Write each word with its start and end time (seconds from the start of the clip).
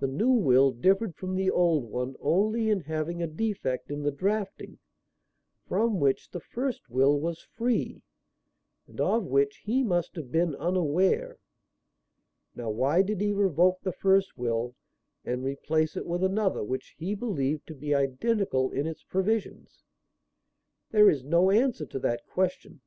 The 0.00 0.06
new 0.06 0.32
will 0.32 0.70
differed 0.70 1.14
from 1.16 1.34
the 1.34 1.50
old 1.50 1.84
one 1.84 2.14
only 2.20 2.68
in 2.68 2.80
having 2.80 3.22
a 3.22 3.26
defect 3.26 3.90
in 3.90 4.02
the 4.02 4.10
drafting 4.10 4.78
from 5.66 5.98
which 5.98 6.28
the 6.30 6.40
first 6.40 6.90
will 6.90 7.18
was 7.18 7.40
free, 7.40 8.02
and 8.86 9.00
of 9.00 9.24
which 9.24 9.62
he 9.64 9.82
must 9.82 10.14
have 10.16 10.30
been 10.30 10.54
unaware. 10.56 11.38
Now 12.54 12.68
why 12.68 13.00
did 13.00 13.22
he 13.22 13.32
revoke 13.32 13.80
the 13.80 13.92
first 13.92 14.36
will 14.36 14.74
and 15.24 15.42
replace 15.42 15.96
it 15.96 16.04
with 16.04 16.22
another 16.22 16.62
which 16.62 16.94
he 16.98 17.14
believed 17.14 17.66
to 17.68 17.74
be 17.74 17.94
identical 17.94 18.70
in 18.72 18.86
its 18.86 19.04
provisions? 19.04 19.84
There 20.90 21.08
is 21.08 21.24
no 21.24 21.50
answer 21.50 21.86
to 21.86 21.98
that 22.00 22.26
question. 22.26 22.82